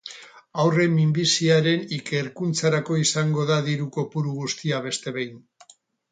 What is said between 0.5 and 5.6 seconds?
Haurren minbiziaren ikerkuntzarako izango da diru kopuru guztia beste behin.